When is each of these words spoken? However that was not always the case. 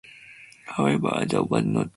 However 0.65 1.27
that 1.29 1.51
was 1.51 1.63
not 1.63 1.73
always 1.73 1.73
the 1.73 1.79
case. 1.83 1.89